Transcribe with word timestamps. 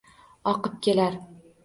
Oqib 0.51 0.79
kelar 0.87 1.19